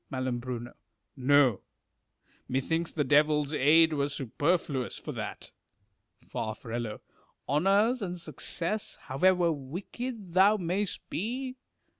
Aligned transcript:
Hal 0.09 0.31
No: 1.15 1.61
methinks 2.47 2.91
the 2.91 3.03
devil's 3.03 3.53
aid 3.53 3.93
were 3.93 4.09
superfluous 4.09 4.97
for 4.97 5.11
that. 5.11 5.51
Far. 6.27 6.55
Honours 7.47 8.01
and 8.01 8.17
success, 8.17 8.95
however 9.03 9.51
wicked 9.51 10.31
thou 10.33 10.57
mayst 10.57 11.07
be 11.11 11.55